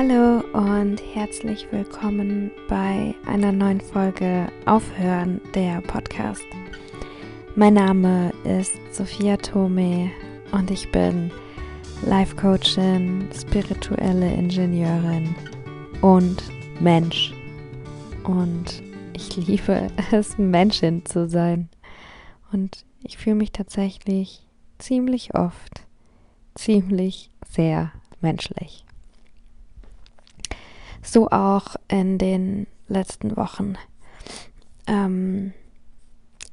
Hallo 0.00 0.44
und 0.52 1.02
herzlich 1.12 1.66
willkommen 1.72 2.52
bei 2.68 3.16
einer 3.26 3.50
neuen 3.50 3.80
Folge 3.80 4.46
Aufhören 4.64 5.40
der 5.56 5.80
Podcast. 5.80 6.44
Mein 7.56 7.74
Name 7.74 8.32
ist 8.44 8.78
Sophia 8.92 9.36
Tome 9.38 10.12
und 10.52 10.70
ich 10.70 10.88
bin 10.92 11.32
Life 12.06 12.36
Coachin, 12.36 13.28
spirituelle 13.34 14.32
Ingenieurin 14.34 15.34
und 16.00 16.44
Mensch. 16.78 17.34
Und 18.22 18.80
ich 19.14 19.36
liebe 19.36 19.88
es, 20.12 20.38
Menschin 20.38 21.06
zu 21.06 21.28
sein. 21.28 21.68
Und 22.52 22.84
ich 23.02 23.18
fühle 23.18 23.34
mich 23.34 23.50
tatsächlich 23.50 24.46
ziemlich 24.78 25.34
oft 25.34 25.84
ziemlich 26.54 27.32
sehr 27.50 27.90
menschlich. 28.20 28.84
So 31.10 31.30
auch 31.30 31.76
in 31.88 32.18
den 32.18 32.66
letzten 32.86 33.34
Wochen. 33.38 33.76
Ähm, 34.86 35.54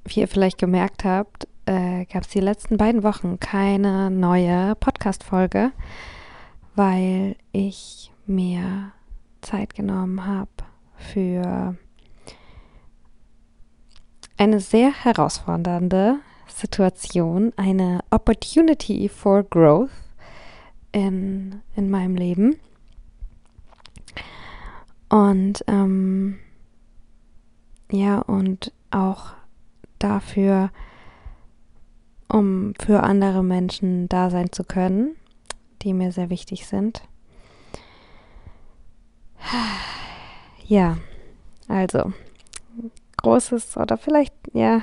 wie 0.05 0.21
ihr 0.21 0.29
vielleicht 0.29 0.57
gemerkt 0.57 1.03
habt, 1.03 1.45
äh, 1.65 2.05
gab 2.05 2.23
es 2.23 2.29
die 2.29 2.39
letzten 2.39 2.77
beiden 2.77 3.03
Wochen 3.03 3.37
keine 3.37 4.09
neue 4.09 4.75
Podcast-Folge, 4.75 5.73
weil 6.73 7.35
ich 7.51 8.13
mir 8.27 8.93
Zeit 9.41 9.75
genommen 9.75 10.25
habe 10.25 10.49
für 10.95 11.75
eine 14.37 14.61
sehr 14.61 14.93
herausfordernde 14.93 16.19
Situation, 16.47 17.51
eine 17.57 17.99
Opportunity 18.09 19.09
for 19.09 19.43
Growth 19.43 19.89
in, 20.93 21.61
in 21.75 21.89
meinem 21.89 22.15
Leben. 22.15 22.55
Und 25.15 25.63
ähm, 25.67 26.39
ja, 27.89 28.19
und 28.19 28.73
auch 28.91 29.31
dafür, 29.97 30.71
um 32.27 32.73
für 32.77 33.01
andere 33.01 33.41
Menschen 33.41 34.09
da 34.09 34.29
sein 34.29 34.51
zu 34.51 34.65
können, 34.65 35.15
die 35.83 35.93
mir 35.93 36.11
sehr 36.11 36.29
wichtig 36.29 36.67
sind. 36.67 37.01
Ja, 40.67 40.97
also 41.67 42.11
großes 43.17 43.77
oder 43.77 43.99
vielleicht, 43.99 44.33
ja, 44.53 44.81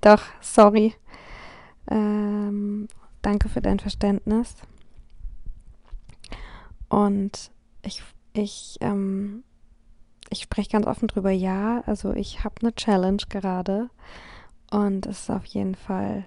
doch, 0.00 0.20
sorry. 0.40 0.94
Ähm, 1.88 2.88
danke 3.22 3.48
für 3.48 3.60
dein 3.60 3.78
Verständnis. 3.78 4.56
Und 6.88 7.52
ich, 7.82 8.02
ich, 8.32 8.78
ähm, 8.80 9.44
ich 10.36 10.42
spreche 10.42 10.70
ganz 10.70 10.86
offen 10.86 11.08
drüber, 11.08 11.30
ja. 11.30 11.82
Also 11.86 12.12
ich 12.12 12.44
habe 12.44 12.56
eine 12.60 12.74
Challenge 12.74 13.22
gerade. 13.28 13.88
Und 14.70 15.06
es 15.06 15.22
ist 15.22 15.30
auf 15.30 15.46
jeden 15.46 15.74
Fall 15.74 16.24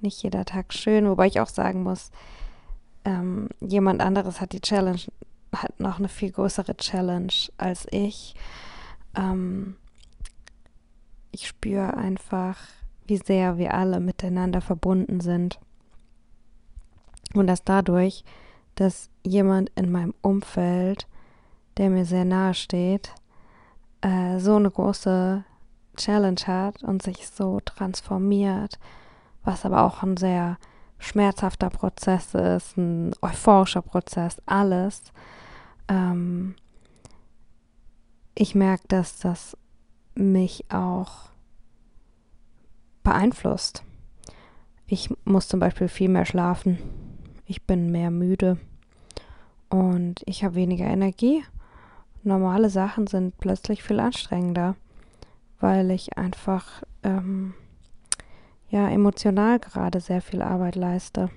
nicht 0.00 0.22
jeder 0.22 0.44
Tag 0.44 0.72
schön, 0.72 1.08
wobei 1.08 1.26
ich 1.26 1.40
auch 1.40 1.48
sagen 1.48 1.82
muss, 1.82 2.10
ähm, 3.04 3.48
jemand 3.60 4.00
anderes 4.00 4.40
hat 4.40 4.52
die 4.52 4.60
Challenge, 4.60 5.00
hat 5.52 5.78
noch 5.80 5.98
eine 5.98 6.08
viel 6.08 6.30
größere 6.30 6.76
Challenge 6.76 7.32
als 7.56 7.86
ich. 7.90 8.34
Ähm, 9.16 9.76
ich 11.30 11.48
spüre 11.48 11.96
einfach, 11.96 12.58
wie 13.06 13.18
sehr 13.18 13.58
wir 13.58 13.74
alle 13.74 14.00
miteinander 14.00 14.60
verbunden 14.60 15.20
sind. 15.20 15.58
Und 17.34 17.46
dass 17.46 17.64
dadurch, 17.64 18.24
dass 18.76 19.10
jemand 19.24 19.70
in 19.74 19.90
meinem 19.90 20.14
Umfeld, 20.22 21.06
der 21.76 21.90
mir 21.90 22.04
sehr 22.04 22.24
nahe 22.24 22.54
steht, 22.54 23.14
äh, 24.00 24.38
so 24.38 24.56
eine 24.56 24.70
große 24.70 25.44
Challenge 25.96 26.40
hat 26.46 26.82
und 26.82 27.02
sich 27.02 27.28
so 27.28 27.60
transformiert, 27.64 28.78
was 29.44 29.64
aber 29.64 29.82
auch 29.82 30.02
ein 30.02 30.16
sehr 30.16 30.58
schmerzhafter 30.98 31.70
Prozess 31.70 32.34
ist, 32.34 32.76
ein 32.76 33.12
euphorischer 33.22 33.82
Prozess, 33.82 34.40
alles. 34.46 35.02
Ähm, 35.88 36.54
ich 38.34 38.54
merke, 38.54 38.84
dass 38.88 39.18
das 39.18 39.56
mich 40.14 40.64
auch 40.70 41.30
beeinflusst. 43.02 43.84
Ich 44.86 45.10
muss 45.24 45.48
zum 45.48 45.60
Beispiel 45.60 45.88
viel 45.88 46.08
mehr 46.08 46.24
schlafen. 46.24 46.78
Ich 47.46 47.64
bin 47.66 47.90
mehr 47.90 48.10
müde 48.10 48.58
und 49.68 50.22
ich 50.26 50.44
habe 50.44 50.54
weniger 50.54 50.86
Energie. 50.86 51.42
Normale 52.22 52.70
Sachen 52.70 53.06
sind 53.06 53.38
plötzlich 53.38 53.82
viel 53.82 54.00
anstrengender, 54.00 54.76
weil 55.60 55.90
ich 55.90 56.18
einfach 56.18 56.82
ähm, 57.02 57.54
ja 58.68 58.88
emotional 58.88 59.58
gerade 59.58 60.00
sehr 60.00 60.20
viel 60.20 60.42
Arbeit 60.42 60.76
leiste. 60.76 61.30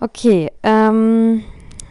Okay, 0.00 0.50
ähm, 0.62 1.44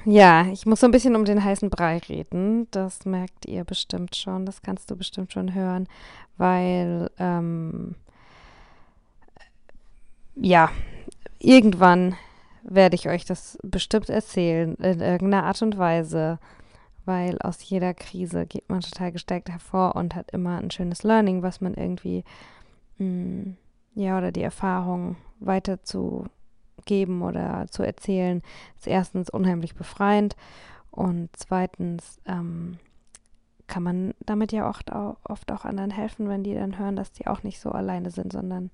ja, 0.06 0.48
ich 0.48 0.66
muss 0.66 0.82
so 0.82 0.88
ein 0.88 0.92
bisschen 0.92 1.16
um 1.16 1.24
den 1.26 1.44
heißen 1.44 1.70
Brei 1.70 2.00
reden. 2.00 2.68
Das 2.72 3.06
merkt 3.06 3.46
ihr 3.46 3.64
bestimmt 3.64 4.16
schon. 4.16 4.46
Das 4.46 4.62
kannst 4.62 4.92
du 4.92 4.98
bestimmt 4.98 5.32
schon 5.32 5.54
hören, 5.54 5.88
weil 6.38 7.10
ähm, 7.18 7.96
ja, 10.36 10.70
irgendwann 11.40 12.16
werde 12.64 12.96
ich 12.96 13.10
euch 13.10 13.26
das 13.26 13.58
bestimmt 13.64 14.10
erzählen, 14.10 14.76
in 14.76 15.00
irgendeiner 15.02 15.46
Art 15.46 15.62
und 15.62 15.78
Weise, 15.78 16.40
weil 17.06 17.38
aus 17.40 17.64
jeder 17.64 17.94
Krise 17.94 18.46
geht 18.46 18.70
man 18.70 18.82
total 18.82 19.12
gestärkt 19.12 19.50
hervor 19.50 19.96
und 19.96 20.16
hat 20.16 20.32
immer 20.32 20.58
ein 20.58 20.72
schönes 20.72 21.04
Learning, 21.04 21.44
was 21.44 21.62
man 21.62 21.74
irgendwie, 21.74 22.24
mh, 22.98 23.06
mm, 23.06 23.58
ja, 23.96 24.18
oder 24.18 24.32
die 24.32 24.42
Erfahrung 24.42 25.18
weiterzugeben 25.40 27.22
oder 27.22 27.68
zu 27.70 27.84
erzählen, 27.84 28.42
ist 28.78 28.88
erstens 28.88 29.30
unheimlich 29.30 29.76
befreiend 29.76 30.36
und 30.90 31.30
zweitens 31.36 32.20
ähm, 32.26 32.80
kann 33.68 33.84
man 33.84 34.14
damit 34.26 34.52
ja 34.52 34.70
oft 34.70 34.92
auch, 34.92 35.18
oft 35.24 35.52
auch 35.52 35.66
anderen 35.66 35.92
helfen, 35.92 36.30
wenn 36.30 36.44
die 36.44 36.54
dann 36.54 36.78
hören, 36.78 36.96
dass 36.96 37.12
die 37.12 37.28
auch 37.28 37.44
nicht 37.44 37.60
so 37.60 37.72
alleine 37.72 38.12
sind, 38.12 38.32
sondern 38.32 38.72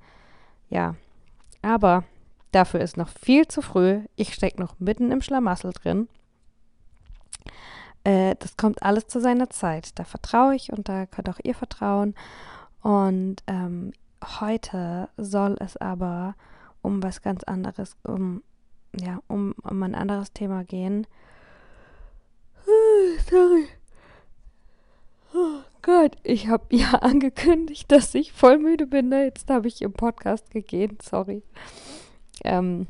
ja. 0.69 0.95
Aber 1.61 2.03
dafür 2.51 2.81
ist 2.81 2.97
noch 2.97 3.09
viel 3.09 3.47
zu 3.47 3.61
früh. 3.61 4.01
Ich 4.15 4.33
stecke 4.33 4.61
noch 4.61 4.79
mitten 4.79 5.11
im 5.11 5.21
Schlamassel 5.21 5.71
drin. 5.73 6.07
Äh, 8.03 8.35
das 8.39 8.57
kommt 8.57 8.83
alles 8.83 9.07
zu 9.07 9.19
seiner 9.19 9.49
Zeit. 9.49 9.97
Da 9.99 10.03
vertraue 10.03 10.55
ich 10.55 10.71
und 10.71 10.89
da 10.89 11.05
könnt 11.05 11.29
auch 11.29 11.39
ihr 11.43 11.55
vertrauen. 11.55 12.15
Und 12.81 13.37
ähm, 13.47 13.91
heute 14.39 15.09
soll 15.17 15.57
es 15.59 15.77
aber 15.77 16.35
um 16.81 17.03
was 17.03 17.21
ganz 17.21 17.43
anderes, 17.43 17.97
um 18.03 18.41
ja, 18.95 19.19
um, 19.27 19.53
um 19.63 19.83
ein 19.83 19.95
anderes 19.95 20.33
Thema 20.33 20.63
gehen. 20.63 21.05
Sorry. 23.29 23.67
Oh 25.33 25.61
Gott, 25.81 26.17
ich 26.23 26.47
habe 26.47 26.75
ja 26.75 26.93
angekündigt, 27.01 27.91
dass 27.91 28.15
ich 28.15 28.33
voll 28.33 28.57
müde 28.57 28.87
bin. 28.87 29.09
Ne? 29.09 29.25
Jetzt 29.25 29.49
habe 29.49 29.67
ich 29.67 29.81
im 29.81 29.93
Podcast 29.93 30.51
gegähnt, 30.51 31.01
sorry. 31.01 31.43
Ähm, 32.43 32.87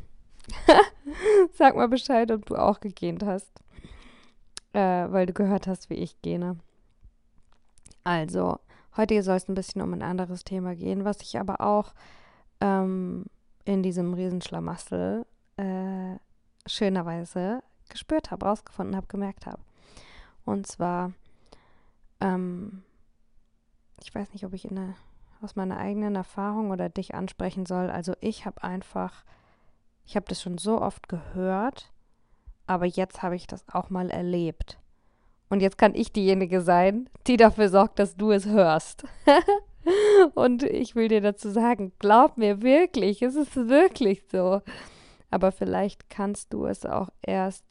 sag 1.52 1.76
mal 1.76 1.88
Bescheid, 1.88 2.30
ob 2.30 2.46
du 2.46 2.56
auch 2.56 2.80
gegähnt 2.80 3.24
hast. 3.24 3.50
Äh, 4.72 5.10
weil 5.10 5.26
du 5.26 5.32
gehört 5.32 5.66
hast, 5.66 5.90
wie 5.90 5.94
ich 5.94 6.20
gähne. 6.22 6.56
Also, 8.04 8.58
heute 8.96 9.22
soll 9.22 9.36
es 9.36 9.48
ein 9.48 9.54
bisschen 9.54 9.82
um 9.82 9.92
ein 9.92 10.02
anderes 10.02 10.44
Thema 10.44 10.74
gehen, 10.76 11.04
was 11.04 11.20
ich 11.22 11.38
aber 11.38 11.60
auch 11.60 11.92
ähm, 12.60 13.26
in 13.64 13.82
diesem 13.82 14.14
Riesenschlamassel 14.14 15.26
äh, 15.56 16.16
schönerweise 16.66 17.62
gespürt 17.88 18.30
habe, 18.30 18.46
rausgefunden 18.46 18.94
habe, 18.94 19.08
gemerkt 19.08 19.46
habe. 19.46 19.60
Und 20.44 20.68
zwar 20.68 21.12
ähm, 22.20 22.84
ich 24.02 24.14
weiß 24.14 24.32
nicht, 24.32 24.44
ob 24.44 24.52
ich 24.52 24.70
eine, 24.70 24.94
aus 25.40 25.56
meiner 25.56 25.76
eigenen 25.76 26.16
Erfahrung 26.16 26.70
oder 26.70 26.88
dich 26.88 27.14
ansprechen 27.14 27.66
soll. 27.66 27.90
Also 27.90 28.14
ich 28.20 28.46
habe 28.46 28.62
einfach, 28.62 29.24
ich 30.06 30.16
habe 30.16 30.26
das 30.28 30.42
schon 30.42 30.58
so 30.58 30.80
oft 30.80 31.08
gehört, 31.08 31.90
aber 32.66 32.86
jetzt 32.86 33.22
habe 33.22 33.36
ich 33.36 33.46
das 33.46 33.64
auch 33.68 33.90
mal 33.90 34.10
erlebt. 34.10 34.78
Und 35.48 35.60
jetzt 35.60 35.78
kann 35.78 35.94
ich 35.94 36.12
diejenige 36.12 36.60
sein, 36.60 37.08
die 37.26 37.36
dafür 37.36 37.68
sorgt, 37.68 37.98
dass 37.98 38.16
du 38.16 38.30
es 38.30 38.46
hörst. 38.46 39.04
Und 40.34 40.62
ich 40.62 40.94
will 40.94 41.08
dir 41.08 41.20
dazu 41.20 41.50
sagen, 41.50 41.92
glaub 41.98 42.36
mir 42.36 42.62
wirklich, 42.62 43.22
es 43.22 43.34
ist 43.34 43.56
wirklich 43.56 44.22
so. 44.30 44.62
Aber 45.30 45.50
vielleicht 45.52 46.08
kannst 46.10 46.52
du 46.52 46.66
es 46.66 46.86
auch 46.86 47.08
erst 47.22 47.64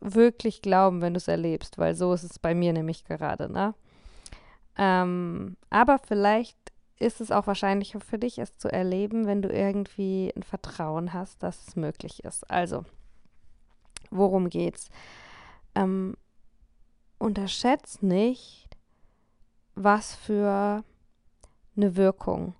wirklich 0.00 0.62
glauben, 0.62 1.02
wenn 1.02 1.14
du 1.14 1.18
es 1.18 1.28
erlebst, 1.28 1.78
weil 1.78 1.94
so 1.94 2.12
ist 2.12 2.22
es 2.22 2.38
bei 2.38 2.54
mir 2.54 2.72
nämlich 2.72 3.04
gerade, 3.04 3.50
ne? 3.50 3.74
Ähm, 4.78 5.56
aber 5.70 5.98
vielleicht 5.98 6.58
ist 6.98 7.20
es 7.20 7.30
auch 7.30 7.46
wahrscheinlicher 7.46 8.00
für 8.00 8.18
dich, 8.18 8.38
es 8.38 8.56
zu 8.56 8.72
erleben, 8.72 9.26
wenn 9.26 9.42
du 9.42 9.48
irgendwie 9.48 10.32
ein 10.34 10.42
Vertrauen 10.42 11.12
hast, 11.12 11.42
dass 11.42 11.68
es 11.68 11.76
möglich 11.76 12.24
ist. 12.24 12.50
Also, 12.50 12.84
worum 14.10 14.48
geht's? 14.48 14.88
Ähm, 15.74 16.16
unterschätzt 17.18 18.02
nicht, 18.02 18.68
was 19.74 20.14
für 20.14 20.84
eine 21.76 21.96
Wirkung, 21.96 22.54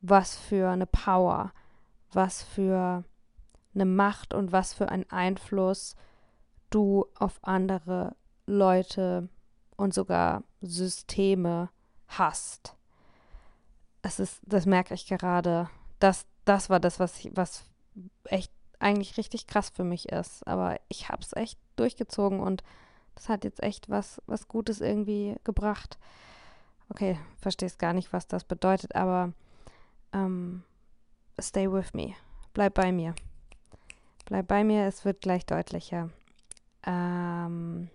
was 0.00 0.36
für 0.36 0.70
eine 0.70 0.86
Power, 0.86 1.52
was 2.12 2.42
für 2.42 3.04
eine 3.74 3.84
Macht 3.84 4.34
und 4.34 4.52
was 4.52 4.72
für 4.72 4.88
einen 4.88 5.08
Einfluss 5.10 5.96
du 6.70 7.06
auf 7.18 7.38
andere 7.42 8.16
Leute 8.46 9.28
und 9.76 9.92
sogar 9.94 10.44
Systeme 10.60 11.70
hast. 12.06 12.76
Es 14.02 14.18
ist, 14.18 14.40
das 14.44 14.66
merke 14.66 14.94
ich 14.94 15.06
gerade. 15.06 15.70
Das, 15.98 16.26
das 16.44 16.70
war 16.70 16.80
das, 16.80 16.98
was, 16.98 17.26
was 17.32 17.64
echt 18.24 18.52
eigentlich 18.78 19.16
richtig 19.16 19.46
krass 19.46 19.70
für 19.70 19.84
mich 19.84 20.08
ist. 20.10 20.46
Aber 20.46 20.78
ich 20.88 21.08
habe 21.08 21.22
es 21.22 21.32
echt 21.34 21.58
durchgezogen 21.76 22.40
und 22.40 22.62
das 23.14 23.28
hat 23.28 23.44
jetzt 23.44 23.62
echt 23.62 23.88
was, 23.88 24.20
was 24.26 24.48
Gutes 24.48 24.80
irgendwie 24.80 25.36
gebracht. 25.44 25.98
Okay, 26.88 27.18
verstehst 27.40 27.78
gar 27.78 27.92
nicht, 27.92 28.12
was 28.12 28.26
das 28.26 28.44
bedeutet, 28.44 28.94
aber 28.94 29.32
ähm, 30.12 30.62
stay 31.40 31.70
with 31.70 31.94
me. 31.94 32.14
Bleib 32.52 32.74
bei 32.74 32.92
mir. 32.92 33.14
Bleib 34.26 34.48
bei 34.48 34.64
mir, 34.64 34.86
es 34.86 35.04
wird 35.04 35.20
gleich 35.20 35.46
deutlicher. 35.46 36.10
Ähm, 36.84 37.88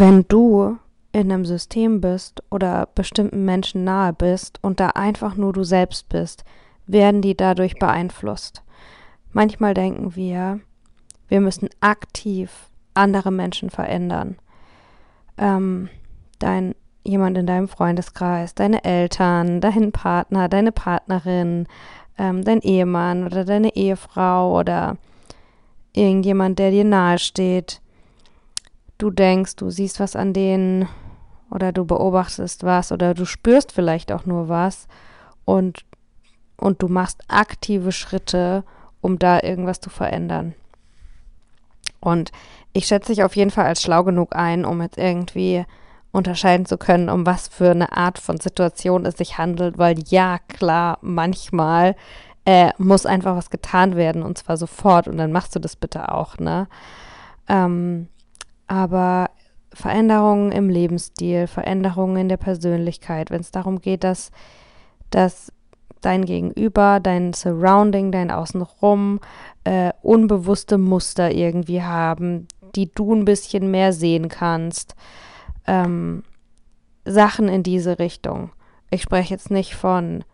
wenn 0.00 0.24
du 0.28 0.78
in 1.12 1.30
einem 1.30 1.44
System 1.44 2.00
bist 2.00 2.42
oder 2.50 2.88
bestimmten 2.94 3.44
Menschen 3.44 3.84
nahe 3.84 4.12
bist 4.12 4.58
und 4.62 4.80
da 4.80 4.88
einfach 4.88 5.36
nur 5.36 5.52
du 5.52 5.62
selbst 5.62 6.08
bist, 6.08 6.44
werden 6.86 7.22
die 7.22 7.36
dadurch 7.36 7.78
beeinflusst. 7.78 8.62
Manchmal 9.32 9.74
denken 9.74 10.16
wir, 10.16 10.60
wir 11.28 11.40
müssen 11.40 11.68
aktiv 11.80 12.70
andere 12.94 13.30
Menschen 13.30 13.70
verändern. 13.70 14.36
Ähm, 15.38 15.88
dein 16.38 16.74
jemand 17.04 17.36
in 17.36 17.46
deinem 17.46 17.68
Freundeskreis, 17.68 18.54
deine 18.54 18.82
Eltern, 18.84 19.60
dein 19.60 19.92
Partner, 19.92 20.48
deine 20.48 20.72
Partnerin, 20.72 21.66
ähm, 22.18 22.44
dein 22.44 22.60
Ehemann 22.60 23.26
oder 23.26 23.44
deine 23.44 23.76
Ehefrau 23.76 24.58
oder 24.58 24.96
irgendjemand, 25.92 26.58
der 26.58 26.70
dir 26.70 26.84
nahesteht. 26.84 27.80
Du 28.98 29.10
denkst, 29.10 29.56
du 29.56 29.70
siehst 29.70 30.00
was 30.00 30.16
an 30.16 30.32
denen 30.32 30.88
oder 31.50 31.72
du 31.72 31.84
beobachtest 31.84 32.64
was 32.64 32.92
oder 32.92 33.14
du 33.14 33.24
spürst 33.24 33.72
vielleicht 33.72 34.12
auch 34.12 34.26
nur 34.26 34.48
was 34.48 34.86
und, 35.44 35.84
und 36.56 36.82
du 36.82 36.88
machst 36.88 37.22
aktive 37.28 37.92
Schritte, 37.92 38.64
um 39.00 39.18
da 39.18 39.40
irgendwas 39.42 39.80
zu 39.80 39.90
verändern. 39.90 40.54
Und 42.00 42.32
ich 42.72 42.86
schätze 42.86 43.12
dich 43.12 43.24
auf 43.24 43.36
jeden 43.36 43.50
Fall 43.50 43.66
als 43.66 43.82
schlau 43.82 44.04
genug 44.04 44.34
ein, 44.34 44.64
um 44.64 44.82
jetzt 44.82 44.98
irgendwie 44.98 45.64
unterscheiden 46.12 46.66
zu 46.66 46.78
können, 46.78 47.08
um 47.08 47.26
was 47.26 47.48
für 47.48 47.70
eine 47.70 47.96
Art 47.96 48.18
von 48.18 48.38
Situation 48.38 49.04
es 49.04 49.16
sich 49.16 49.38
handelt, 49.38 49.78
weil 49.78 49.96
ja, 50.06 50.38
klar, 50.48 50.98
manchmal 51.00 51.96
äh, 52.44 52.70
muss 52.78 53.06
einfach 53.06 53.36
was 53.36 53.50
getan 53.50 53.96
werden 53.96 54.22
und 54.22 54.38
zwar 54.38 54.56
sofort 54.56 55.08
und 55.08 55.16
dann 55.16 55.32
machst 55.32 55.56
du 55.56 55.58
das 55.58 55.76
bitte 55.76 56.12
auch, 56.12 56.38
ne? 56.38 56.68
Ähm, 57.48 58.08
aber 58.66 59.30
Veränderungen 59.72 60.52
im 60.52 60.68
Lebensstil, 60.68 61.46
Veränderungen 61.46 62.16
in 62.16 62.28
der 62.28 62.36
Persönlichkeit, 62.36 63.30
wenn 63.30 63.40
es 63.40 63.50
darum 63.50 63.80
geht, 63.80 64.04
dass, 64.04 64.30
dass 65.10 65.52
dein 66.00 66.24
Gegenüber, 66.24 67.00
dein 67.00 67.32
Surrounding, 67.32 68.12
dein 68.12 68.30
Außenrum 68.30 69.20
äh, 69.64 69.92
unbewusste 70.02 70.78
Muster 70.78 71.32
irgendwie 71.32 71.82
haben, 71.82 72.46
die 72.74 72.92
du 72.92 73.14
ein 73.14 73.24
bisschen 73.24 73.70
mehr 73.70 73.92
sehen 73.92 74.28
kannst 74.28 74.94
ähm, 75.66 76.22
Sachen 77.04 77.48
in 77.48 77.62
diese 77.62 77.98
Richtung. 77.98 78.50
Ich 78.90 79.02
spreche 79.02 79.34
jetzt 79.34 79.50
nicht 79.50 79.74
von 79.74 80.24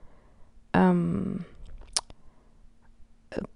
ähm, 0.73 1.45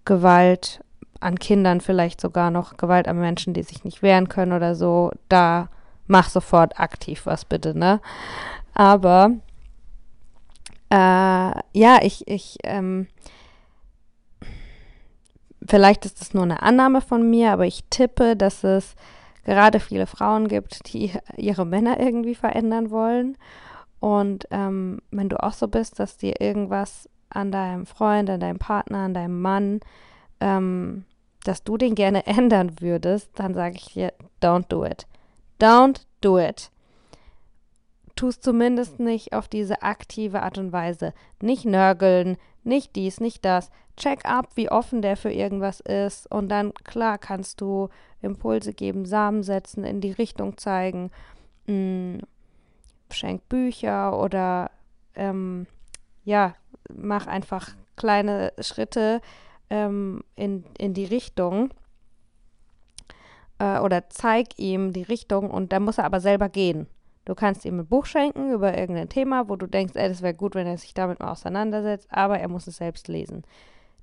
Gewalt 0.05 0.81
an 1.25 1.39
Kindern, 1.39 1.81
vielleicht 1.81 2.21
sogar 2.21 2.51
noch 2.51 2.77
Gewalt 2.77 3.09
an 3.09 3.19
Menschen, 3.19 3.55
die 3.55 3.63
sich 3.63 3.85
nicht 3.85 4.03
wehren 4.03 4.29
können 4.29 4.53
oder 4.53 4.75
so. 4.75 5.11
Da 5.29 5.69
mach 6.07 6.29
sofort 6.29 6.79
aktiv 6.79 7.27
was 7.27 7.45
bitte, 7.45 7.77
ne? 7.77 8.01
Aber 8.75 9.31
äh, 10.91 10.97
ja, 10.97 11.99
ich, 12.03 12.29
ich, 12.29 12.59
ähm, 12.65 13.07
vielleicht 15.67 16.05
ist 16.05 16.21
es 16.21 16.35
nur 16.35 16.43
eine 16.43 16.63
Annahme 16.63 17.01
von 17.01 17.29
mir, 17.29 17.53
aber 17.53 17.67
ich 17.67 17.85
tippe, 17.91 18.37
dass 18.37 18.65
es 18.65 18.95
gerade 19.45 19.81
viele 19.81 20.07
Frauen 20.07 20.49
gibt, 20.49 20.93
die 20.93 21.13
ihre 21.37 21.67
Männer 21.67 22.01
irgendwie 22.01 22.35
verändern 22.35 22.91
wollen. 22.91 23.37
Und 24.01 24.47
ähm, 24.51 25.01
wenn 25.11 25.29
du 25.29 25.43
auch 25.43 25.55
so 25.55 25.69
bist, 25.69 25.99
dass 25.99 26.19
dir 26.19 26.41
irgendwas 26.41 27.09
an 27.31 27.51
deinem 27.51 27.87
Freund, 27.87 28.29
an 28.29 28.41
deinem 28.41 28.59
Partner, 28.59 28.99
an 28.99 29.15
deinem 29.15 29.41
Mann, 29.41 29.81
ähm, 30.41 31.05
dass 31.45 31.63
du 31.63 31.77
den 31.77 31.95
gerne 31.95 32.27
ändern 32.27 32.81
würdest, 32.81 33.31
dann 33.37 33.55
sage 33.55 33.77
ich 33.77 33.93
dir, 33.93 34.13
don't 34.43 34.69
do 34.69 34.85
it. 34.85 35.07
Don't 35.61 36.01
do 36.21 36.39
it. 36.39 36.71
Tu 38.17 38.29
es 38.29 38.41
zumindest 38.41 39.01
nicht 39.01 39.33
auf 39.33 39.49
diese 39.49 39.83
aktive 39.83 40.43
Art 40.43 40.59
und 40.59 40.73
Weise. 40.73 41.15
Nicht 41.41 41.65
nörgeln, 41.65 42.37
nicht 42.63 42.97
dies, 42.97 43.21
nicht 43.21 43.45
das. 43.45 43.71
Check 43.97 44.25
ab, 44.25 44.51
wie 44.55 44.71
offen 44.71 45.03
der 45.03 45.17
für 45.17 45.33
irgendwas 45.33 45.81
ist. 45.81 46.31
Und 46.31 46.49
dann, 46.49 46.73
klar, 46.75 47.19
kannst 47.19 47.61
du 47.61 47.89
Impulse 48.23 48.73
geben, 48.73 49.05
Samen 49.05 49.43
setzen, 49.43 49.85
in 49.85 50.01
die 50.01 50.13
Richtung 50.13 50.57
zeigen. 50.57 51.11
Mh, 51.67 51.75
mm, 51.75 52.21
schenk 53.11 53.49
Bücher 53.49 54.19
oder 54.21 54.71
ähm, 55.15 55.67
ja, 56.25 56.55
mach 56.93 57.27
einfach 57.27 57.71
kleine 57.97 58.53
Schritte 58.59 59.21
ähm, 59.71 60.23
in, 60.37 60.65
in 60.79 60.95
die 60.95 61.05
Richtung 61.05 61.71
äh, 63.59 63.79
oder 63.79 64.09
zeig 64.09 64.59
ihm 64.59 64.93
die 64.93 65.03
Richtung 65.03 65.51
und 65.51 65.73
da 65.73 65.81
muss 65.81 65.99
er 65.99 66.05
aber 66.05 66.21
selber 66.21 66.49
gehen. 66.49 66.87
Du 67.25 67.35
kannst 67.35 67.65
ihm 67.65 67.81
ein 67.81 67.87
Buch 67.87 68.05
schenken 68.05 68.53
über 68.53 68.77
irgendein 68.77 69.09
Thema, 69.09 69.49
wo 69.49 69.57
du 69.57 69.67
denkst, 69.67 69.95
ey, 69.97 70.09
das 70.09 70.21
wäre 70.21 70.35
gut, 70.35 70.55
wenn 70.55 70.67
er 70.67 70.77
sich 70.77 70.93
damit 70.93 71.21
mal 71.21 71.31
auseinandersetzt, 71.31 72.09
aber 72.11 72.39
er 72.39 72.49
muss 72.49 72.67
es 72.67 72.77
selbst 72.77 73.09
lesen. 73.09 73.45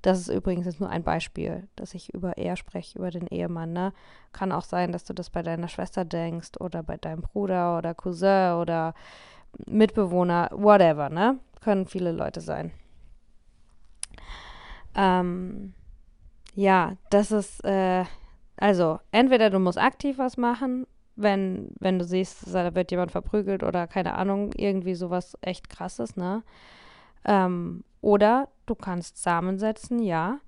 Das 0.01 0.19
ist 0.19 0.29
übrigens 0.29 0.65
jetzt 0.65 0.79
nur 0.79 0.89
ein 0.89 1.03
Beispiel, 1.03 1.67
dass 1.75 1.93
ich 1.93 2.11
über 2.11 2.35
er 2.37 2.55
spreche, 2.55 2.97
über 2.97 3.11
den 3.11 3.27
Ehemann. 3.27 3.71
Ne? 3.73 3.93
Kann 4.31 4.51
auch 4.51 4.63
sein, 4.63 4.91
dass 4.91 5.03
du 5.03 5.13
das 5.13 5.29
bei 5.29 5.43
deiner 5.43 5.67
Schwester 5.67 6.05
denkst 6.05 6.59
oder 6.59 6.81
bei 6.81 6.97
deinem 6.97 7.21
Bruder 7.21 7.77
oder 7.77 7.93
Cousin 7.93 8.53
oder 8.53 8.95
Mitbewohner, 9.67 10.49
whatever, 10.53 11.09
ne? 11.09 11.37
Können 11.59 11.85
viele 11.85 12.11
Leute 12.11 12.41
sein. 12.41 12.71
Ähm, 14.95 15.73
ja, 16.53 16.97
das 17.09 17.31
ist, 17.31 17.63
äh, 17.63 18.05
also 18.57 18.99
entweder 19.11 19.49
du 19.49 19.59
musst 19.59 19.77
aktiv 19.77 20.17
was 20.17 20.37
machen, 20.37 20.85
wenn, 21.15 21.71
wenn 21.79 21.99
du 21.99 22.05
siehst, 22.05 22.53
da 22.53 22.73
wird 22.75 22.91
jemand 22.91 23.11
verprügelt 23.11 23.63
oder 23.63 23.87
keine 23.87 24.15
Ahnung, 24.15 24.51
irgendwie 24.55 24.95
sowas 24.95 25.37
echt 25.41 25.69
krasses, 25.69 26.15
ne? 26.15 26.43
Ähm, 27.25 27.83
oder 28.01 28.49
du 28.65 28.75
kannst 28.75 29.21
Samen 29.21 29.59
setzen, 29.59 29.99
ja. 29.99 30.39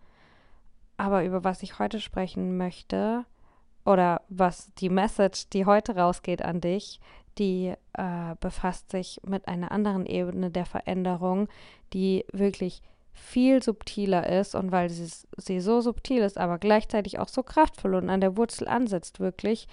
Aber 0.98 1.24
über 1.24 1.44
was 1.44 1.64
ich 1.64 1.80
heute 1.80 2.00
sprechen 2.00 2.58
möchte, 2.58 3.26
oder 3.86 4.22
was 4.30 4.74
die 4.76 4.90
Message, 4.90 5.50
die 5.50 5.66
heute 5.66 5.96
rausgeht 5.96 6.42
an 6.42 6.62
dich, 6.62 7.00
die 7.38 7.74
äh, 7.94 8.36
befasst 8.40 8.92
sich 8.92 9.20
mit 9.26 9.48
einer 9.48 9.72
anderen 9.72 10.06
Ebene 10.06 10.52
der 10.52 10.66
Veränderung, 10.66 11.48
die 11.94 12.26
wirklich 12.32 12.82
viel 13.14 13.62
subtiler 13.62 14.28
ist 14.28 14.56
und 14.56 14.72
weil 14.72 14.90
sie, 14.90 15.10
sie 15.38 15.60
so 15.60 15.82
subtil 15.82 16.22
ist, 16.22 16.38
aber 16.38 16.58
gleichzeitig 16.58 17.20
auch 17.20 17.28
so 17.28 17.44
kraftvoll 17.44 17.96
und 17.96 18.10
an 18.10 18.22
der 18.22 18.38
Wurzel 18.38 18.68
ansetzt, 18.68 19.20
wirklich, 19.20 19.68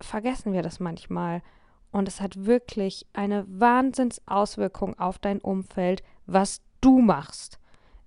vergessen 0.00 0.52
wir 0.52 0.62
das 0.62 0.80
manchmal. 0.80 1.42
Und 1.90 2.06
es 2.06 2.20
hat 2.20 2.44
wirklich 2.44 3.06
eine 3.14 3.46
Wahnsinnsauswirkung 3.48 4.98
auf 4.98 5.18
dein 5.18 5.40
Umfeld, 5.40 6.02
was 6.26 6.60
du 6.80 7.00
machst, 7.00 7.58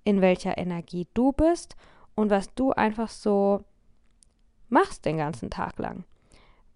in 0.04 0.20
welcher 0.20 0.56
Energie 0.56 1.08
du 1.14 1.32
bist 1.32 1.76
und 2.14 2.30
was 2.30 2.54
du 2.54 2.72
einfach 2.72 3.08
so 3.08 3.64
machst 4.68 5.04
den 5.04 5.18
ganzen 5.18 5.50
Tag 5.50 5.78
lang. 5.78 6.04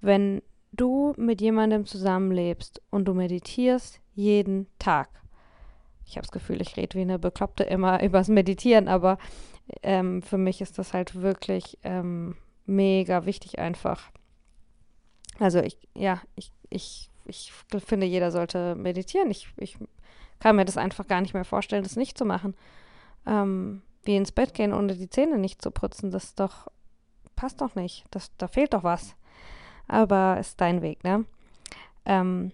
Wenn 0.00 0.42
du 0.72 1.14
mit 1.16 1.40
jemandem 1.40 1.86
zusammenlebst 1.86 2.82
und 2.90 3.06
du 3.06 3.14
meditierst 3.14 4.00
jeden 4.14 4.66
Tag. 4.78 5.08
Ich 6.06 6.16
habe 6.16 6.22
das 6.26 6.32
Gefühl, 6.32 6.60
ich 6.60 6.76
rede 6.76 6.96
wie 6.96 7.02
eine 7.02 7.18
Bekloppte 7.18 7.64
immer 7.64 8.02
übers 8.04 8.28
Meditieren, 8.28 8.88
aber 8.88 9.18
ähm, 9.82 10.22
für 10.22 10.38
mich 10.38 10.60
ist 10.60 10.78
das 10.78 10.92
halt 10.92 11.20
wirklich 11.20 11.78
ähm, 11.82 12.36
mega 12.64 13.26
wichtig 13.26 13.58
einfach. 13.58 14.10
Also 15.38 15.60
ich, 15.60 15.76
ja, 15.94 16.22
ich, 16.36 16.52
ich 16.70 17.10
ich 17.28 17.52
finde, 17.84 18.06
jeder 18.06 18.30
sollte 18.30 18.74
meditieren. 18.74 19.30
Ich, 19.30 19.48
ich 19.56 19.78
kann 20.38 20.56
mir 20.56 20.64
das 20.64 20.76
einfach 20.76 21.06
gar 21.06 21.20
nicht 21.20 21.34
mehr 21.34 21.44
vorstellen, 21.44 21.82
das 21.82 21.96
nicht 21.96 22.16
zu 22.16 22.24
machen. 22.24 22.54
Ähm, 23.26 23.82
wie 24.04 24.16
ins 24.16 24.32
Bett 24.32 24.54
gehen, 24.54 24.72
ohne 24.72 24.94
die 24.94 25.10
Zähne 25.10 25.38
nicht 25.38 25.60
zu 25.60 25.70
putzen, 25.70 26.10
das 26.10 26.34
doch, 26.34 26.68
passt 27.34 27.60
doch 27.60 27.74
nicht. 27.74 28.04
Das, 28.10 28.30
da 28.36 28.48
fehlt 28.48 28.74
doch 28.74 28.84
was. 28.84 29.16
Aber 29.88 30.38
ist 30.38 30.60
dein 30.60 30.82
Weg, 30.82 31.04
ne? 31.04 31.24
Ähm, 32.04 32.52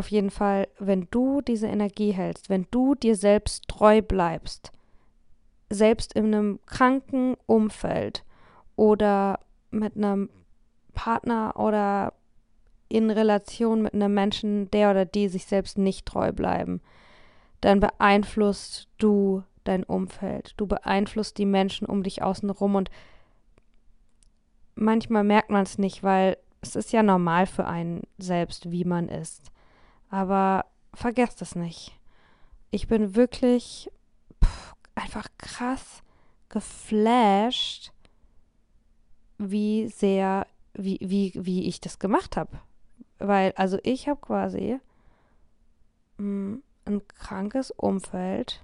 auf 0.00 0.10
jeden 0.10 0.30
Fall, 0.30 0.66
wenn 0.78 1.08
du 1.10 1.42
diese 1.42 1.66
Energie 1.66 2.12
hältst, 2.12 2.48
wenn 2.48 2.66
du 2.70 2.94
dir 2.94 3.14
selbst 3.14 3.68
treu 3.68 4.00
bleibst, 4.00 4.72
selbst 5.68 6.14
in 6.14 6.34
einem 6.34 6.58
kranken 6.64 7.36
Umfeld 7.44 8.24
oder 8.76 9.40
mit 9.70 9.94
einem 9.96 10.30
Partner 10.94 11.52
oder 11.56 12.14
in 12.88 13.10
Relation 13.10 13.82
mit 13.82 13.92
einem 13.92 14.14
Menschen, 14.14 14.70
der 14.70 14.90
oder 14.90 15.04
die 15.04 15.28
sich 15.28 15.44
selbst 15.44 15.76
nicht 15.76 16.06
treu 16.06 16.32
bleiben, 16.32 16.80
dann 17.60 17.78
beeinflusst 17.78 18.88
du 18.96 19.44
dein 19.64 19.84
Umfeld. 19.84 20.54
Du 20.56 20.66
beeinflusst 20.66 21.36
die 21.36 21.44
Menschen 21.44 21.86
um 21.86 22.02
dich 22.02 22.22
außen 22.22 22.48
rum 22.48 22.74
und 22.74 22.90
manchmal 24.76 25.24
merkt 25.24 25.50
man 25.50 25.64
es 25.64 25.76
nicht, 25.76 26.02
weil 26.02 26.38
es 26.62 26.74
ist 26.74 26.90
ja 26.90 27.02
normal 27.02 27.46
für 27.46 27.66
einen 27.66 28.02
selbst, 28.16 28.70
wie 28.70 28.86
man 28.86 29.10
ist. 29.10 29.52
Aber 30.10 30.66
vergesst 30.92 31.40
es 31.40 31.54
nicht. 31.54 31.96
Ich 32.70 32.88
bin 32.88 33.14
wirklich 33.14 33.90
pff, 34.44 34.74
einfach 34.94 35.28
krass 35.38 36.02
geflasht, 36.48 37.92
wie 39.38 39.88
sehr, 39.88 40.46
wie, 40.74 40.98
wie, 41.00 41.32
wie 41.34 41.66
ich 41.66 41.80
das 41.80 41.98
gemacht 41.98 42.36
habe. 42.36 42.60
Weil, 43.18 43.52
also 43.56 43.78
ich 43.82 44.08
habe 44.08 44.20
quasi 44.20 44.80
mh, 46.18 46.24
hm, 46.24 46.62
ein 46.86 47.06
krankes 47.08 47.70
Umfeld. 47.70 48.62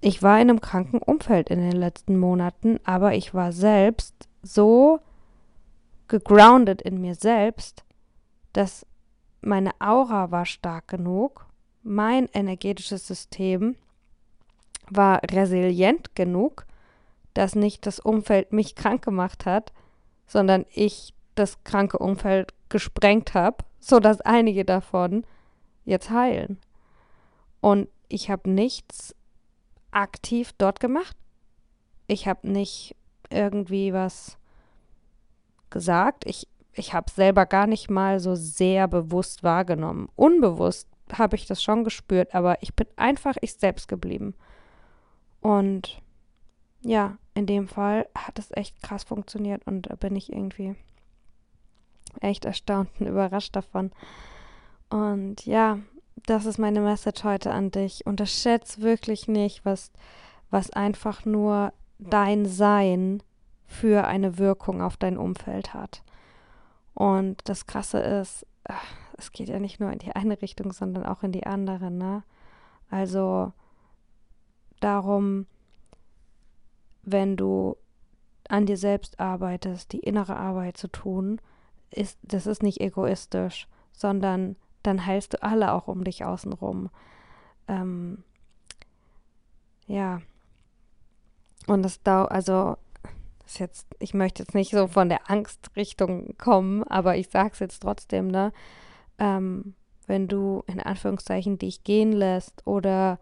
Ich 0.00 0.22
war 0.22 0.40
in 0.40 0.50
einem 0.50 0.60
kranken 0.60 0.98
Umfeld 0.98 1.50
in 1.50 1.60
den 1.60 1.76
letzten 1.76 2.18
Monaten, 2.18 2.80
aber 2.84 3.14
ich 3.14 3.34
war 3.34 3.52
selbst 3.52 4.28
so 4.42 4.98
gegroundet 6.08 6.82
in 6.82 7.00
mir 7.00 7.14
selbst, 7.14 7.84
dass 8.52 8.86
meine 9.40 9.72
Aura 9.80 10.30
war 10.30 10.46
stark 10.46 10.88
genug, 10.88 11.46
mein 11.82 12.28
energetisches 12.32 13.06
System 13.06 13.76
war 14.88 15.20
resilient 15.30 16.14
genug, 16.14 16.66
dass 17.34 17.54
nicht 17.54 17.86
das 17.86 17.98
Umfeld 17.98 18.52
mich 18.52 18.74
krank 18.74 19.02
gemacht 19.02 19.46
hat, 19.46 19.72
sondern 20.26 20.66
ich 20.70 21.14
das 21.34 21.64
kranke 21.64 21.98
Umfeld 21.98 22.54
gesprengt 22.68 23.34
habe, 23.34 23.64
sodass 23.80 24.20
einige 24.20 24.64
davon 24.64 25.24
jetzt 25.84 26.10
heilen. 26.10 26.58
Und 27.60 27.88
ich 28.08 28.30
habe 28.30 28.50
nichts 28.50 29.14
aktiv 29.90 30.52
dort 30.58 30.80
gemacht. 30.80 31.16
Ich 32.06 32.26
habe 32.28 32.48
nicht 32.48 32.94
irgendwie 33.30 33.92
was 33.92 34.36
gesagt. 35.70 36.26
Ich, 36.26 36.46
ich 36.74 36.94
habe 36.94 37.10
selber 37.10 37.46
gar 37.46 37.66
nicht 37.66 37.90
mal 37.90 38.20
so 38.20 38.34
sehr 38.34 38.88
bewusst 38.88 39.42
wahrgenommen. 39.42 40.08
Unbewusst 40.16 40.88
habe 41.12 41.36
ich 41.36 41.46
das 41.46 41.62
schon 41.62 41.84
gespürt, 41.84 42.34
aber 42.34 42.62
ich 42.62 42.74
bin 42.74 42.86
einfach 42.96 43.36
ich 43.40 43.54
selbst 43.54 43.88
geblieben. 43.88 44.34
Und 45.40 46.00
ja, 46.80 47.18
in 47.34 47.46
dem 47.46 47.68
Fall 47.68 48.06
hat 48.16 48.38
es 48.38 48.50
echt 48.52 48.82
krass 48.82 49.04
funktioniert 49.04 49.66
und 49.66 49.90
da 49.90 49.96
bin 49.96 50.16
ich 50.16 50.32
irgendwie 50.32 50.74
echt 52.20 52.44
erstaunt 52.44 52.90
und 52.98 53.06
überrascht 53.08 53.54
davon. 53.54 53.90
Und 54.88 55.46
ja, 55.46 55.78
das 56.26 56.46
ist 56.46 56.58
meine 56.58 56.80
Message 56.80 57.24
heute 57.24 57.52
an 57.52 57.70
dich. 57.70 58.06
Unterschätz 58.06 58.80
wirklich 58.80 59.28
nicht, 59.28 59.64
was, 59.64 59.90
was 60.50 60.70
einfach 60.70 61.24
nur 61.24 61.72
dein 61.98 62.46
Sein 62.46 63.22
für 63.66 64.06
eine 64.06 64.38
Wirkung 64.38 64.82
auf 64.82 64.96
dein 64.96 65.16
Umfeld 65.16 65.72
hat. 65.72 66.02
Und 66.94 67.48
das 67.48 67.66
Krasse 67.66 67.98
ist, 68.00 68.46
es 69.16 69.32
geht 69.32 69.48
ja 69.48 69.58
nicht 69.58 69.80
nur 69.80 69.90
in 69.90 69.98
die 69.98 70.12
eine 70.14 70.40
Richtung, 70.42 70.72
sondern 70.72 71.04
auch 71.04 71.22
in 71.22 71.32
die 71.32 71.46
andere. 71.46 71.90
Ne? 71.90 72.22
Also 72.90 73.52
darum, 74.80 75.46
wenn 77.02 77.36
du 77.36 77.76
an 78.48 78.66
dir 78.66 78.76
selbst 78.76 79.18
arbeitest, 79.20 79.92
die 79.92 80.00
innere 80.00 80.36
Arbeit 80.36 80.76
zu 80.76 80.88
tun, 80.88 81.40
ist, 81.90 82.18
das 82.22 82.46
ist 82.46 82.62
nicht 82.62 82.80
egoistisch, 82.80 83.68
sondern 83.92 84.56
dann 84.82 85.06
heilst 85.06 85.34
du 85.34 85.42
alle 85.42 85.72
auch 85.72 85.88
um 85.88 86.04
dich 86.04 86.24
außenrum. 86.24 86.90
Ähm, 87.68 88.24
ja. 89.86 90.20
Und 91.66 91.82
das 91.82 92.02
dauert, 92.02 92.32
also 92.32 92.76
jetzt, 93.58 93.86
ich 93.98 94.14
möchte 94.14 94.42
jetzt 94.42 94.54
nicht 94.54 94.70
so 94.70 94.86
von 94.86 95.08
der 95.08 95.30
Angstrichtung 95.30 96.36
kommen, 96.38 96.82
aber 96.84 97.16
ich 97.16 97.28
sage 97.28 97.50
es 97.52 97.58
jetzt 97.58 97.82
trotzdem, 97.82 98.28
ne? 98.28 98.52
Ähm, 99.18 99.74
wenn 100.06 100.28
du 100.28 100.64
in 100.66 100.80
Anführungszeichen 100.80 101.58
dich 101.58 101.84
gehen 101.84 102.12
lässt 102.12 102.66
oder 102.66 103.18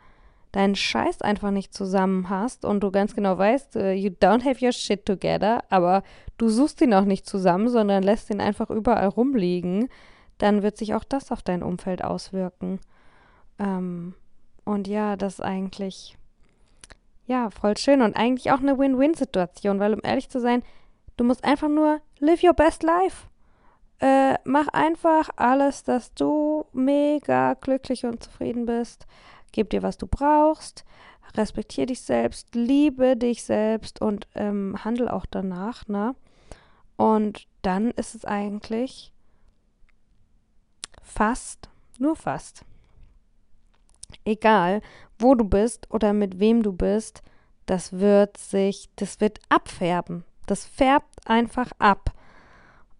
deinen 0.52 0.74
Scheiß 0.74 1.22
einfach 1.22 1.50
nicht 1.50 1.74
zusammen 1.74 2.28
hast 2.28 2.64
und 2.64 2.80
du 2.80 2.90
ganz 2.90 3.14
genau 3.14 3.38
weißt, 3.38 3.76
uh, 3.76 3.90
you 3.90 4.10
don't 4.10 4.44
have 4.44 4.64
your 4.64 4.72
shit 4.72 5.06
together, 5.06 5.62
aber 5.68 6.02
du 6.38 6.48
suchst 6.48 6.80
ihn 6.80 6.94
auch 6.94 7.04
nicht 7.04 7.26
zusammen, 7.26 7.68
sondern 7.68 8.02
lässt 8.02 8.30
ihn 8.30 8.40
einfach 8.40 8.70
überall 8.70 9.08
rumliegen, 9.08 9.88
dann 10.38 10.62
wird 10.62 10.76
sich 10.76 10.94
auch 10.94 11.04
das 11.04 11.30
auf 11.30 11.42
dein 11.42 11.62
Umfeld 11.62 12.02
auswirken. 12.02 12.80
Ähm, 13.58 14.14
und 14.64 14.88
ja, 14.88 15.16
das 15.16 15.34
ist 15.34 15.40
eigentlich 15.40 16.16
ja, 17.30 17.48
voll 17.50 17.76
schön 17.76 18.02
und 18.02 18.16
eigentlich 18.16 18.50
auch 18.50 18.58
eine 18.58 18.76
Win-Win-Situation, 18.76 19.78
weil 19.78 19.94
um 19.94 20.00
ehrlich 20.02 20.28
zu 20.28 20.40
sein, 20.40 20.64
du 21.16 21.22
musst 21.22 21.44
einfach 21.44 21.68
nur 21.68 22.00
live 22.18 22.42
your 22.42 22.54
best 22.54 22.82
life. 22.82 23.28
Äh, 24.00 24.34
mach 24.42 24.66
einfach 24.66 25.30
alles, 25.36 25.84
dass 25.84 26.12
du 26.14 26.66
mega 26.72 27.54
glücklich 27.54 28.04
und 28.04 28.20
zufrieden 28.20 28.66
bist. 28.66 29.06
Gib 29.52 29.70
dir, 29.70 29.84
was 29.84 29.96
du 29.96 30.08
brauchst. 30.08 30.84
Respektiere 31.36 31.86
dich 31.86 32.00
selbst, 32.00 32.52
liebe 32.56 33.16
dich 33.16 33.44
selbst 33.44 34.02
und 34.02 34.26
ähm, 34.34 34.76
handel 34.84 35.08
auch 35.08 35.26
danach, 35.30 35.86
ne? 35.86 36.16
Und 36.96 37.46
dann 37.62 37.92
ist 37.92 38.16
es 38.16 38.24
eigentlich 38.24 39.12
fast, 41.00 41.68
nur 41.98 42.16
fast, 42.16 42.64
egal, 44.24 44.80
wo 45.18 45.34
du 45.34 45.44
bist 45.44 45.86
oder 45.90 46.12
mit 46.12 46.40
wem 46.40 46.62
du 46.62 46.72
bist, 46.72 47.22
das 47.66 47.92
wird 47.92 48.36
sich, 48.36 48.90
das 48.96 49.20
wird 49.20 49.38
abfärben. 49.48 50.24
Das 50.46 50.64
färbt 50.64 51.26
einfach 51.26 51.70
ab. 51.78 52.12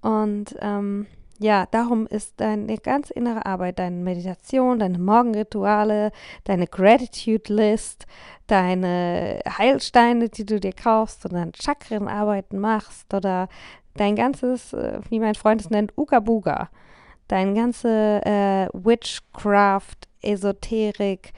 Und 0.02 0.56
ähm, 0.60 1.06
ja, 1.42 1.66
darum 1.70 2.06
ist 2.06 2.34
deine 2.38 2.76
ganz 2.76 3.10
innere 3.10 3.46
Arbeit, 3.46 3.78
deine 3.78 3.96
Meditation, 3.96 4.78
deine 4.78 4.98
Morgenrituale, 4.98 6.12
deine 6.44 6.66
Gratitude 6.66 7.52
List, 7.52 8.06
deine 8.46 9.40
Heilsteine, 9.58 10.28
die 10.28 10.44
du 10.44 10.60
dir 10.60 10.74
kaufst 10.74 11.24
und 11.24 11.32
dann 11.32 11.52
Chakrenarbeiten 11.54 12.58
machst 12.58 13.12
oder 13.14 13.48
dein 13.94 14.16
ganzes, 14.16 14.74
äh, 14.74 15.00
wie 15.08 15.18
mein 15.18 15.34
Freund 15.34 15.62
es 15.62 15.70
nennt, 15.70 15.96
Uga 15.96 16.20
Buga, 16.20 16.68
dein 17.30 17.54
ganze 17.54 18.20
äh, 18.24 18.68
Witchcraft, 18.72 20.08
Esoterik, 20.22 21.32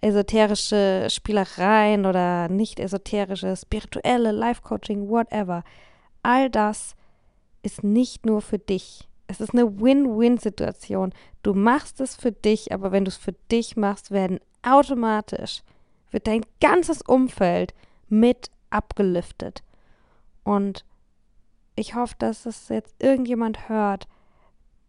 esoterische 0.00 1.08
Spielereien 1.10 2.06
oder 2.06 2.48
nicht 2.48 2.80
esoterische, 2.80 3.56
spirituelle 3.56 4.32
Life-Coaching, 4.32 5.08
whatever. 5.08 5.62
All 6.22 6.50
das 6.50 6.94
ist 7.62 7.84
nicht 7.84 8.26
nur 8.26 8.42
für 8.42 8.58
dich. 8.58 9.08
Es 9.26 9.40
ist 9.40 9.52
eine 9.52 9.80
Win-Win-Situation. 9.80 11.12
Du 11.42 11.54
machst 11.54 12.00
es 12.00 12.16
für 12.16 12.32
dich, 12.32 12.72
aber 12.72 12.92
wenn 12.92 13.04
du 13.04 13.10
es 13.10 13.16
für 13.16 13.34
dich 13.50 13.76
machst, 13.76 14.10
werden 14.10 14.40
automatisch, 14.62 15.62
wird 16.10 16.26
dein 16.26 16.44
ganzes 16.60 17.02
Umfeld 17.02 17.74
mit 18.08 18.50
abgeliftet. 18.70 19.62
Und 20.44 20.84
ich 21.76 21.94
hoffe, 21.94 22.14
dass 22.18 22.46
es 22.46 22.68
jetzt 22.68 22.94
irgendjemand 22.98 23.68
hört, 23.68 24.08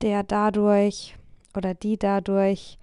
der 0.01 0.24
dadurch 0.24 1.15
oder 1.55 1.74
die 1.74 1.98
dadurch 1.98 2.77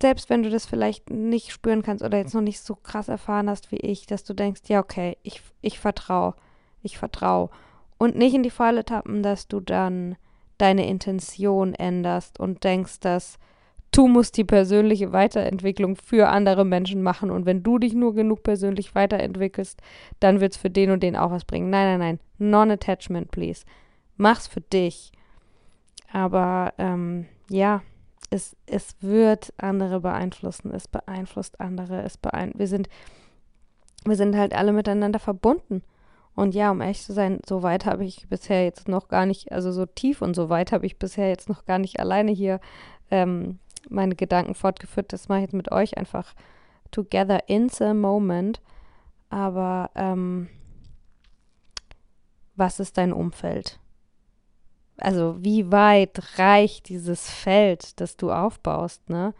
selbst 0.00 0.30
wenn 0.30 0.42
du 0.42 0.50
das 0.50 0.66
vielleicht 0.66 1.10
nicht 1.10 1.50
spüren 1.50 1.82
kannst 1.82 2.04
oder 2.04 2.18
jetzt 2.18 2.34
noch 2.34 2.40
nicht 2.40 2.60
so 2.60 2.76
krass 2.76 3.08
erfahren 3.08 3.50
hast 3.50 3.72
wie 3.72 3.78
ich, 3.78 4.06
dass 4.06 4.24
du 4.24 4.34
denkst, 4.34 4.62
ja, 4.68 4.80
okay, 4.80 5.16
ich, 5.22 5.42
ich 5.60 5.78
vertraue, 5.78 6.34
ich 6.82 6.98
vertraue. 6.98 7.50
Und 7.98 8.16
nicht 8.16 8.34
in 8.34 8.44
die 8.44 8.50
Falle 8.50 8.84
tappen, 8.84 9.22
dass 9.22 9.48
du 9.48 9.60
dann 9.60 10.16
deine 10.56 10.88
Intention 10.88 11.74
änderst 11.74 12.38
und 12.38 12.62
denkst, 12.62 13.00
dass 13.00 13.38
du 13.90 14.06
musst 14.06 14.36
die 14.36 14.44
persönliche 14.44 15.12
Weiterentwicklung 15.12 15.96
für 15.96 16.28
andere 16.28 16.64
Menschen 16.64 17.02
machen 17.02 17.30
und 17.30 17.46
wenn 17.46 17.62
du 17.62 17.78
dich 17.78 17.94
nur 17.94 18.14
genug 18.14 18.42
persönlich 18.42 18.94
weiterentwickelst, 18.94 19.80
dann 20.20 20.40
wird 20.40 20.52
es 20.52 20.58
für 20.58 20.70
den 20.70 20.90
und 20.90 21.02
den 21.02 21.16
auch 21.16 21.30
was 21.30 21.44
bringen. 21.44 21.70
Nein, 21.70 21.98
nein, 21.98 21.98
nein. 21.98 22.20
Non-attachment, 22.38 23.30
please. 23.30 23.64
Mach's 24.16 24.46
für 24.46 24.60
dich. 24.60 25.12
Aber 26.12 26.74
ähm, 26.78 27.26
ja, 27.50 27.82
es, 28.30 28.56
es 28.66 28.96
wird 29.00 29.52
andere 29.58 30.00
beeinflussen. 30.00 30.72
Es 30.72 30.88
beeinflusst 30.88 31.60
andere. 31.60 32.02
Es 32.02 32.16
beein 32.16 32.52
wir, 32.56 32.66
sind, 32.66 32.88
wir 34.04 34.16
sind 34.16 34.36
halt 34.36 34.54
alle 34.54 34.72
miteinander 34.72 35.18
verbunden. 35.18 35.82
Und 36.34 36.54
ja, 36.54 36.70
um 36.70 36.80
ehrlich 36.80 37.02
zu 37.02 37.12
sein, 37.12 37.40
so 37.46 37.62
weit 37.62 37.84
habe 37.84 38.04
ich 38.04 38.28
bisher 38.28 38.62
jetzt 38.64 38.86
noch 38.86 39.08
gar 39.08 39.26
nicht, 39.26 39.50
also 39.50 39.72
so 39.72 39.86
tief 39.86 40.22
und 40.22 40.34
so 40.34 40.48
weit 40.48 40.70
habe 40.70 40.86
ich 40.86 40.98
bisher 40.98 41.28
jetzt 41.28 41.48
noch 41.48 41.64
gar 41.64 41.78
nicht 41.78 41.98
alleine 41.98 42.30
hier 42.30 42.60
ähm, 43.10 43.58
meine 43.88 44.14
Gedanken 44.14 44.54
fortgeführt. 44.54 45.12
Das 45.12 45.28
mache 45.28 45.38
ich 45.38 45.44
jetzt 45.46 45.54
mit 45.54 45.72
euch 45.72 45.98
einfach 45.98 46.34
together 46.90 47.48
in 47.48 47.68
the 47.68 47.92
moment. 47.92 48.60
Aber 49.30 49.90
ähm, 49.94 50.48
was 52.54 52.80
ist 52.80 52.98
dein 52.98 53.12
Umfeld? 53.12 53.80
Also 54.98 55.36
wie 55.40 55.70
weit 55.70 56.38
reicht 56.38 56.88
dieses 56.88 57.30
Feld, 57.30 58.00
das 58.00 58.16
du 58.16 58.32
aufbaust, 58.32 59.08
ne? 59.08 59.34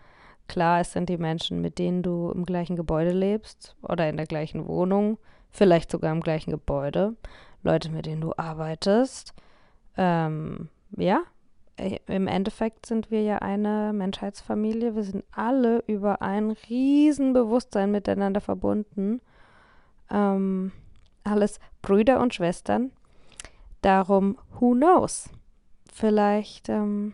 Klar, 0.46 0.80
es 0.80 0.92
sind 0.92 1.10
die 1.10 1.18
Menschen, 1.18 1.60
mit 1.60 1.78
denen 1.78 2.02
du 2.02 2.30
im 2.30 2.46
gleichen 2.46 2.74
Gebäude 2.76 3.10
lebst 3.10 3.76
oder 3.82 4.08
in 4.08 4.16
der 4.16 4.26
gleichen 4.26 4.66
Wohnung, 4.66 5.18
vielleicht 5.50 5.90
sogar 5.90 6.10
im 6.10 6.22
gleichen 6.22 6.50
Gebäude, 6.50 7.16
Leute, 7.62 7.90
mit 7.90 8.06
denen 8.06 8.22
du 8.22 8.32
arbeitest. 8.36 9.34
Ähm, 9.96 10.68
ja, 10.96 11.22
im 12.06 12.26
Endeffekt 12.26 12.86
sind 12.86 13.10
wir 13.10 13.22
ja 13.22 13.38
eine 13.38 13.92
Menschheitsfamilie. 13.92 14.96
Wir 14.96 15.02
sind 15.04 15.24
alle 15.32 15.84
über 15.86 16.22
ein 16.22 16.56
Riesenbewusstsein 16.68 17.90
miteinander 17.90 18.40
verbunden. 18.40 19.20
Ähm, 20.10 20.72
alles 21.24 21.60
Brüder 21.82 22.20
und 22.20 22.34
Schwestern. 22.34 22.90
Darum, 23.82 24.38
who 24.58 24.72
knows? 24.72 25.30
Vielleicht 25.92 26.68
ähm, 26.68 27.12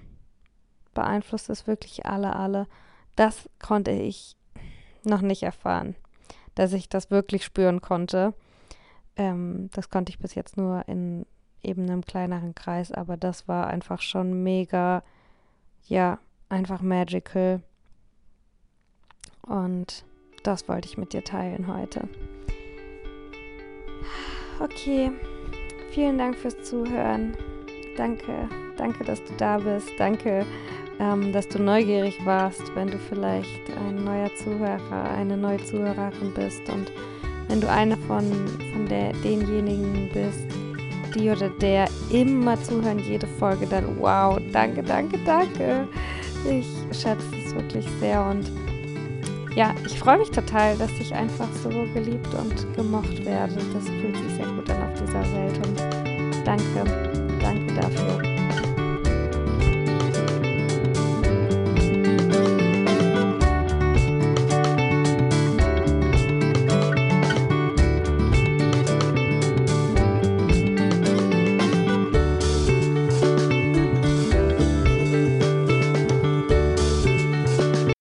beeinflusst 0.95 1.51
es 1.51 1.67
wirklich 1.67 2.07
alle, 2.07 2.37
alle. 2.37 2.67
Das 3.17 3.49
konnte 3.61 3.91
ich 3.91 4.37
noch 5.05 5.21
nicht 5.21 5.43
erfahren, 5.43 5.95
dass 6.55 6.73
ich 6.73 6.89
das 6.89 7.11
wirklich 7.11 7.45
spüren 7.45 7.81
konnte. 7.81 8.35
Ähm, 9.17 9.71
das 9.73 9.91
konnte 9.91 10.11
ich 10.11 10.19
bis 10.19 10.35
jetzt 10.35 10.57
nur 10.57 10.89
in 10.89 11.27
eben 11.63 11.85
einem 11.85 12.05
kleineren 12.05 12.55
Kreis, 12.55 12.93
aber 12.93 13.17
das 13.17 13.49
war 13.49 13.69
einfach 13.69 14.01
schon 14.01 14.43
mega, 14.43 15.03
ja, 15.87 16.19
einfach 16.49 16.83
magical. 16.83 17.63
Und 19.43 20.05
das 20.43 20.69
wollte 20.69 20.89
ich 20.89 20.99
mit 20.99 21.13
dir 21.13 21.25
teilen 21.25 21.67
heute. 21.69 22.09
Okay, 24.61 25.11
vielen 25.91 26.19
Dank 26.19 26.37
fürs 26.37 26.63
Zuhören. 26.63 27.37
Danke, 27.97 28.49
danke, 28.77 29.05
dass 29.05 29.23
du 29.25 29.33
da 29.37 29.59
bist. 29.59 29.91
Danke, 29.99 30.45
ähm, 31.01 31.33
dass 31.33 31.49
du 31.49 31.61
neugierig 31.61 32.19
warst, 32.25 32.75
wenn 32.75 32.89
du 32.89 32.99
vielleicht 32.99 33.71
ein 33.89 34.05
neuer 34.05 34.31
Zuhörer, 34.37 35.11
eine 35.17 35.37
neue 35.37 35.63
Zuhörerin 35.65 36.33
bist 36.35 36.69
und 36.69 36.93
wenn 37.49 37.61
du 37.61 37.71
eine 37.71 37.97
von, 37.97 38.25
von 38.73 38.87
der, 38.89 39.13
denjenigen 39.13 40.09
bist, 40.13 40.47
die 41.15 41.31
oder 41.31 41.49
der 41.61 41.89
immer 42.11 42.61
zuhören, 42.63 42.99
jede 42.99 43.27
Folge, 43.27 43.67
dann 43.67 43.85
wow, 43.99 44.39
danke, 44.53 44.83
danke, 44.83 45.19
danke. 45.25 45.87
Ich 46.49 46.67
schätze 46.97 47.25
es 47.45 47.55
wirklich 47.55 47.87
sehr 48.01 48.25
und 48.25 48.51
ja, 49.55 49.73
ich 49.87 49.99
freue 49.99 50.19
mich 50.19 50.31
total, 50.31 50.77
dass 50.77 50.91
ich 50.99 51.15
einfach 51.15 51.49
so 51.63 51.69
geliebt 51.69 52.35
und 52.35 52.75
gemocht 52.75 53.25
werde. 53.25 53.55
Das 53.73 53.85
fühlt 53.85 54.17
sich 54.17 54.35
sehr 54.37 54.47
gut 54.47 54.69
an 54.71 54.83
auf 54.83 55.01
dieser 55.01 55.23
Welt 55.33 55.67
und 55.67 56.45
danke, 56.45 56.85
danke 57.41 57.75
dafür. 57.75 58.34